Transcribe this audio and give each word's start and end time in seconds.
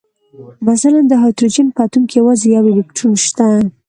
مثلاً 0.67 0.99
د 1.07 1.11
هایدروجن 1.21 1.67
په 1.75 1.81
اتوم 1.85 2.03
کې 2.09 2.15
یوازې 2.21 2.45
یو 2.55 2.65
الکترون 2.73 3.13
شته 3.25 3.45